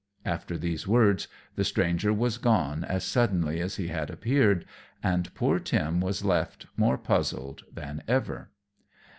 [0.25, 4.65] After these words the stranger was gone as suddenly as he had appeared,
[5.03, 8.49] and poor Tim was left, more puzzled than ever.